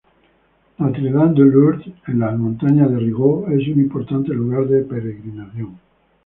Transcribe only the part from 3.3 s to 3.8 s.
es un